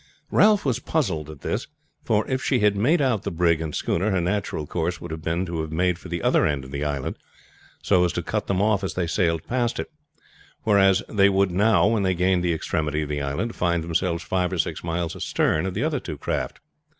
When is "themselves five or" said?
13.83-14.57